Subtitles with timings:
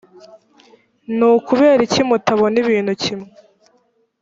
[1.17, 3.29] ni ukubera iki mutabona ibintu kimwe